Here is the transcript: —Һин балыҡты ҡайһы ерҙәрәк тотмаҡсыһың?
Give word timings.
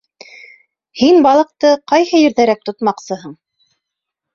—Һин 1.01 1.21
балыҡты 1.29 1.75
ҡайһы 1.95 2.25
ерҙәрәк 2.25 2.67
тотмаҡсыһың? 2.71 3.41